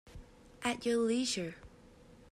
[0.63, 1.57] At your leisure.